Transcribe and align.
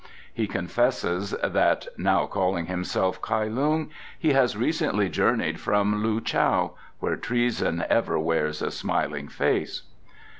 "He 0.33 0.47
confesses 0.47 1.29
that, 1.43 1.85
now 1.95 2.25
calling 2.25 2.65
himself 2.65 3.21
Kai 3.21 3.43
Lung, 3.43 3.91
he 4.17 4.33
has 4.33 4.57
recently 4.57 5.09
journeyed 5.09 5.59
from 5.59 6.01
Loo 6.01 6.19
chow, 6.21 6.71
where 6.99 7.15
treason 7.15 7.85
ever 7.87 8.17
wears 8.17 8.63
a 8.63 8.71
smiling 8.71 9.27
face." 9.27 9.83